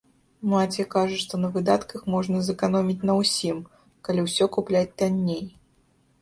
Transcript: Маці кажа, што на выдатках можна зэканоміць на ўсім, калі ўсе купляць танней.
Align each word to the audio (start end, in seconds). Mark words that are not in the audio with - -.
Маці 0.51 0.85
кажа, 0.93 1.17
што 1.23 1.33
на 1.43 1.51
выдатках 1.57 2.01
можна 2.13 2.41
зэканоміць 2.47 2.97
на 3.11 3.19
ўсім, 3.21 3.61
калі 4.09 4.25
ўсе 4.29 4.49
купляць 4.57 4.91
танней. 5.03 5.45